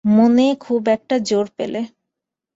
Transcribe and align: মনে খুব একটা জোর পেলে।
মনে 0.05 0.45
খুব 0.59 0.81
একটা 0.87 1.15
জোর 1.23 1.45
পেলে। 1.57 1.81